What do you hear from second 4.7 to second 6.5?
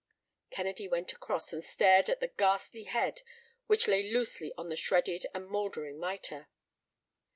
shredded and mouldering mitre.